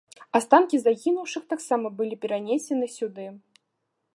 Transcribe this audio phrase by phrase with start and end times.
[0.37, 3.27] Астанкі загінуўшых таксама былі перанесены сюды.